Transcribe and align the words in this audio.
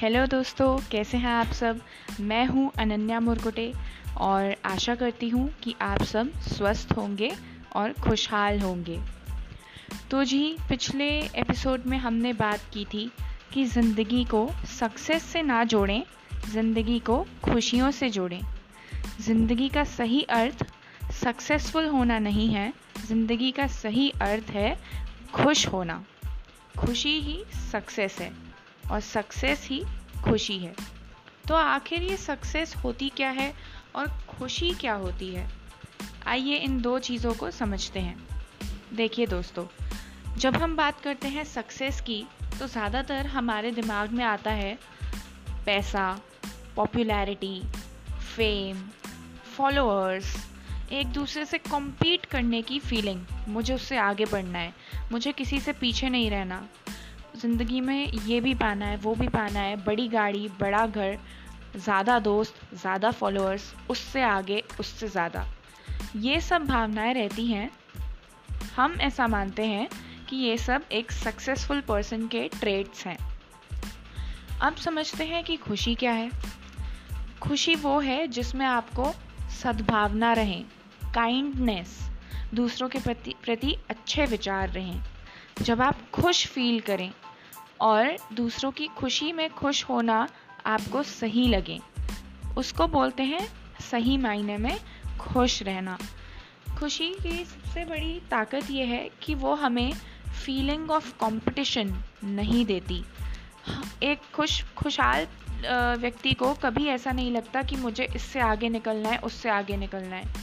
Hello 0.00 0.26
दोस्तों, 0.26 0.78
कैसे 0.90 1.16
हैं 1.16 1.28
आप 1.28 1.46
सब? 1.46 1.80
मैं 2.20 2.46
हूँ 2.46 2.70
अनन्या 2.78 3.18
मुरकुटे 3.20 3.72
और 4.16 4.56
आशा 4.64 4.94
करती 4.94 5.28
हूँ 5.28 5.48
कि 5.62 5.74
आप 5.82 6.02
सब 6.02 6.30
स्वस्थ 6.40 6.92
होंगे 6.92 7.30
और 7.76 7.92
खुशहाल 7.92 8.60
होंगे। 8.60 8.98
तो 10.10 10.24
जी, 10.24 10.56
पिछले 10.68 11.08
एपिसोड 11.20 11.84
में 11.86 11.98
हमने 11.98 12.32
बात 12.32 12.60
की 12.72 12.84
थी 12.84 13.12
कि 13.52 13.64
ज़िंदगी 13.64 14.24
को 14.24 14.48
सक्सेस 14.78 15.22
से 15.22 15.42
ना 15.42 15.64
जोड़ें, 15.64 16.02
ज़िंदगी 16.50 16.98
को 16.98 17.26
खुशियों 17.44 17.90
से 17.90 18.10
जोड़ें। 18.10 18.40
ज़िंदगी 19.20 19.68
का 19.68 19.84
सही 19.84 20.22
अर्थ 20.22 20.66
सक्सेसफुल 21.24 21.86
होना 21.86 22.18
नहीं 22.18 22.48
है, 22.48 22.72
ज़िंदगी 23.06 23.50
का 23.50 23.66
सही 23.66 24.10
अर्थ 24.10 24.50
है 24.50 24.78
खुश 25.34 25.66
होना। 25.68 26.04
खुशी 26.78 27.20
ही 27.20 27.42
सक्सेस 27.72 28.16
है। 28.18 28.49
और 28.90 29.00
सक्सेस 29.00 29.66
ही 29.66 29.82
खुशी 30.24 30.58
है। 30.58 30.74
तो 31.48 31.54
आखिर 31.54 32.02
ये 32.02 32.16
सक्सेस 32.16 32.74
होती 32.76 33.08
क्या 33.08 33.30
है 33.30 33.52
और 33.96 34.08
खुशी 34.28 34.70
क्या 34.70 34.94
होती 34.94 35.28
है? 35.28 35.48
आइए 36.26 36.56
इन 36.56 36.80
दो 36.80 36.98
चीज़ों 36.98 37.34
को 37.34 37.50
समझते 37.50 38.00
हैं। 38.00 38.16
देखिए 38.94 39.26
दोस्तों, 39.26 39.66
जब 40.36 40.56
हम 40.56 40.76
बात 40.76 41.00
करते 41.00 41.28
हैं 41.28 41.44
सक्सेस 41.44 42.00
की 42.00 42.24
तो 42.58 42.66
ज़्यादातर 42.66 43.26
हमारे 43.26 43.70
दिमाग 43.70 44.10
में 44.10 44.24
आता 44.24 44.50
है 44.50 44.78
पैसा 45.66 46.20
पॉपुलैरिटी 46.76 47.62
फेम 48.26 48.82
फॉलोअर्स 49.56 50.36
एक 50.92 51.06
दूसरे 51.06 51.44
से 51.44 51.58
कम्पीट 51.60 52.26
करने 52.26 52.60
की 52.62 52.78
फीलिंग 52.78 53.24
मुझे 53.48 53.74
उससे 53.74 53.96
आगे 53.98 54.24
बढ़ना 54.24 54.58
है। 54.58 54.72
मुझे 55.12 55.32
किसी 55.32 55.60
से 55.60 55.72
पीछे 55.72 56.08
नहीं 56.08 56.30
रहना। 56.30 56.62
ज़िंदगी 57.36 57.80
में 57.80 58.12
ये 58.12 58.40
भी 58.40 58.54
पाना 58.54 58.86
है, 58.86 58.96
वो 58.96 59.14
भी 59.14 59.28
पाना 59.28 59.60
है, 59.60 59.84
बड़ी 59.84 60.08
गाड़ी, 60.08 60.48
बड़ा 60.60 60.86
घर, 60.86 61.18
ज़्यादा 61.76 62.18
दोस्त, 62.18 62.54
ज़्यादा 62.74 63.10
फॉलोअर्स 63.10 63.74
उससे 63.90 64.22
आगे, 64.22 64.62
उससे 64.80 65.08
ज़्यादा। 65.08 65.46
ये 66.16 66.40
सब 66.40 66.66
भावनाएँ 66.66 67.14
रहती 67.14 67.46
हैं। 67.46 67.70
हम 68.76 68.92
ऐसा 69.00 69.26
मानते 69.26 69.66
हैं 69.66 69.88
कि 70.28 70.36
ये 70.36 70.58
सब 70.58 70.84
एक 70.92 71.12
सक्सेसफुल 71.12 71.80
पर्सन 71.80 72.26
के 72.26 72.48
ट्रेड्स 72.48 73.06
हैं। 73.06 73.18
अब 74.60 74.74
समझते 74.74 75.24
हैं 75.24 75.44
कि 75.44 75.56
खुशी 75.56 75.94
क्या 75.94 76.12
है। 76.12 76.30
खुशी 77.42 77.74
वो 77.74 78.00
है 78.00 78.26
जिसमें 78.28 78.66
आपको 78.66 79.12
सद्भावना 79.62 80.32
रहें 80.32 80.64
काइंडनेस 81.14 82.10
दूसरों 82.54 82.88
के 82.88 82.98
प्रति 82.98 83.34
प्रति 83.44 83.76
अच्छे 83.90 84.26
विचार 84.26 84.68
रहें। 84.68 85.02
जब 85.56 85.82
आप 85.82 86.10
खुश 86.10 86.46
फील 86.46 86.80
करें 86.80 87.10
और 87.80 88.16
दूसरों 88.32 88.70
की 88.70 88.86
खुशी 88.88 89.32
में 89.32 89.48
खुश 89.50 89.84
होना 89.84 90.26
आपको 90.66 91.02
सही 91.02 91.46
लगे, 91.48 91.78
उसको 92.58 92.86
बोलते 92.88 93.22
हैं 93.22 93.46
सही 93.80 94.16
मायने 94.18 94.56
में 94.56 94.78
खुश 95.20 95.62
रहना। 95.62 95.98
खुशी 96.78 97.08
की 97.22 97.44
सबसे 97.44 97.84
बड़ी 97.84 98.20
ताकत 98.30 98.70
यह 98.70 98.86
है 98.86 99.08
कि 99.22 99.34
वो 99.34 99.54
हमें 99.54 99.92
फीलिंग 100.44 100.90
ऑफ़ 100.90 101.12
कंपटीशन 101.14 101.94
नहीं 102.24 102.64
देती। 102.66 103.02
एक 104.02 104.20
खुश, 104.34 104.62
खुशहाल 104.76 105.26
व्यक्ति 105.98 106.32
को 106.32 106.52
कभी 106.54 106.86
ऐसा 106.86 107.12
नहीं 107.12 107.32
लगता 107.32 107.62
कि 107.62 107.76
मुझे 107.76 108.08
इससे 108.16 108.40
आगे 108.40 108.68
निकलना 108.68 109.08
है, 109.08 109.18
उससे 109.18 109.48
आगे 109.48 109.76
निकलना 109.76 110.16
है, 110.16 110.34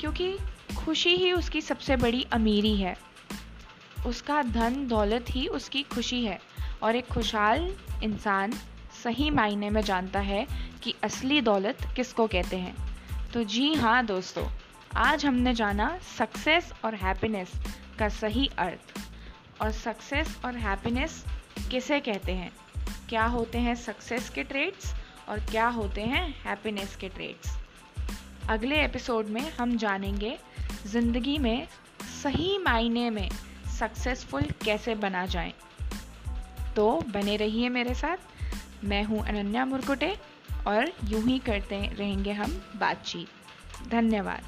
क्योंकि 0.00 0.36
खुशी 0.76 1.14
ही 1.16 1.32
उसकी 1.32 1.60
सबसे 1.60 1.96
बड़ी 1.96 2.26
अमीरी 2.32 2.76
है। 2.76 2.96
उसका 4.06 4.42
धन 4.42 4.86
दौलत 4.88 5.24
ही 5.30 5.46
उसकी 5.48 5.82
खुशी 5.82 6.24
है। 6.24 6.38
और 6.82 6.96
एक 6.96 7.06
खुशहाल 7.06 7.70
इंसान 8.02 8.52
सही 9.04 9.30
मायने 9.30 9.70
में 9.70 9.80
जानता 9.82 10.20
है 10.20 10.46
कि 10.82 10.94
असली 11.04 11.40
दौलत 11.40 11.78
किसको 11.96 12.26
कहते 12.26 12.56
हैं। 12.56 12.74
तो 13.32 13.44
जी 13.44 13.72
हाँ 13.74 14.04
दोस्तों, 14.06 14.46
आज 14.96 15.26
हमने 15.26 15.54
जाना 15.54 15.98
सक्सेस 16.18 16.72
और 16.84 16.94
हैप्पीनेस 16.94 17.52
का 17.98 18.08
सही 18.08 18.50
अर्थ। 18.58 19.00
और 19.62 19.72
सक्सेस 19.72 20.36
और 20.44 20.56
हैप्पीनेस 20.56 21.24
किसे 21.70 22.00
कहते 22.00 22.32
हैं? 22.32 22.50
क्या 23.08 23.24
होते 23.24 23.58
हैं 23.58 23.74
सक्सेस 23.74 24.28
के 24.28 24.42
ट्रेड्स 24.42 24.94
और 25.28 25.40
क्या 25.40 25.66
होते 25.68 26.02
हैं 26.02 26.28
हैप्पीनेस 26.44 26.96
के 26.96 27.08
ट्रेड्स 27.08 27.56
अगले 28.48 28.82
एपिसोड 28.84 29.26
में 29.26 29.50
हम 29.50 29.76
जानेंगे 29.76 30.36
ज़िंदगी 30.86 31.38
में 31.38 31.66
सही 32.22 32.56
मायने 32.58 33.08
में 33.10 33.28
सक्सेसफुल 33.78 34.42
कैसे 34.42 34.94
बना 34.94 35.26
जाए? 35.26 35.52
तो 36.76 37.00
बने 37.00 37.36
रहिए 37.36 37.68
मेरे 37.68 37.94
साथ। 37.94 38.16
मैं 38.84 39.04
हूँ 39.04 39.26
अनन्या 39.26 39.64
मुरकुटे 39.64 40.16
और 40.66 40.92
यूँ 41.04 41.22
ही 41.22 41.38
करते 41.38 41.80
रहेंगे 41.94 42.32
हम 42.32 42.50
बातचीत। 42.76 43.28
धन्यवाद। 43.90 44.42